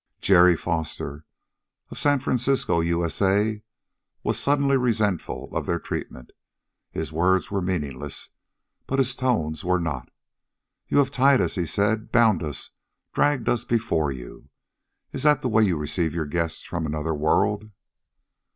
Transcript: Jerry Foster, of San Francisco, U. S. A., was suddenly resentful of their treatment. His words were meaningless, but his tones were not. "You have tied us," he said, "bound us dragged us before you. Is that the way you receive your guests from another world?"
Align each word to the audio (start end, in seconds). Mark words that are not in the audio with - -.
Jerry 0.19 0.57
Foster, 0.57 1.25
of 1.91 1.99
San 1.99 2.19
Francisco, 2.21 2.79
U. 2.79 3.05
S. 3.05 3.21
A., 3.21 3.61
was 4.23 4.39
suddenly 4.39 4.75
resentful 4.75 5.55
of 5.55 5.67
their 5.67 5.77
treatment. 5.77 6.31
His 6.89 7.11
words 7.13 7.51
were 7.51 7.61
meaningless, 7.61 8.29
but 8.87 8.97
his 8.97 9.15
tones 9.15 9.63
were 9.63 9.79
not. 9.79 10.09
"You 10.87 10.97
have 10.97 11.11
tied 11.11 11.39
us," 11.39 11.53
he 11.53 11.67
said, 11.67 12.11
"bound 12.11 12.41
us 12.41 12.71
dragged 13.13 13.47
us 13.47 13.63
before 13.63 14.11
you. 14.11 14.49
Is 15.11 15.21
that 15.21 15.43
the 15.43 15.49
way 15.49 15.61
you 15.61 15.77
receive 15.77 16.15
your 16.15 16.25
guests 16.25 16.63
from 16.63 16.87
another 16.87 17.13
world?" 17.13 17.69